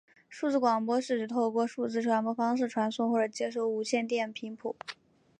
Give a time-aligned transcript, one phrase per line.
[0.27, 4.75] 数字广播是指透过数字传播方式传送或者接收无线电频谱。